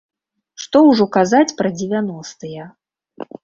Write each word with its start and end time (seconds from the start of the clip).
Што 0.63 0.81
ўжо 0.87 1.07
казаць 1.19 1.55
пра 1.61 1.73
дзевяностыя. 1.77 2.69